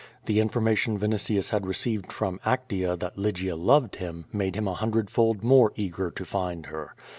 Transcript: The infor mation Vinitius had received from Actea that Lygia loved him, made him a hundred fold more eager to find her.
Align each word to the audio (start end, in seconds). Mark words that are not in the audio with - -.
The 0.25 0.39
infor 0.39 0.63
mation 0.63 0.97
Vinitius 0.97 1.51
had 1.51 1.67
received 1.67 2.11
from 2.11 2.39
Actea 2.39 2.97
that 2.97 3.19
Lygia 3.19 3.55
loved 3.55 3.97
him, 3.97 4.25
made 4.33 4.55
him 4.55 4.67
a 4.67 4.73
hundred 4.73 5.11
fold 5.11 5.43
more 5.43 5.73
eager 5.75 6.09
to 6.09 6.25
find 6.25 6.65
her. 6.65 6.95